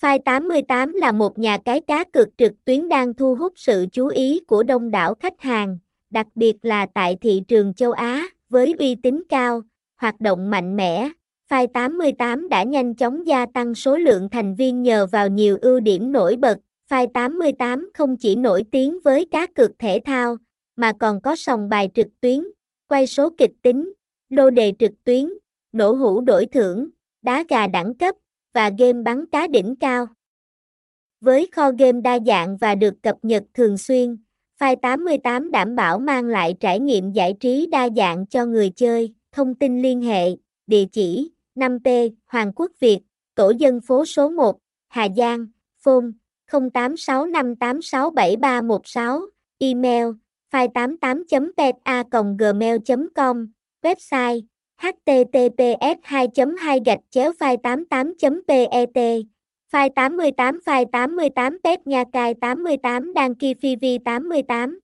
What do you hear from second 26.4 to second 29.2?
thưởng, đá gà đẳng cấp, và game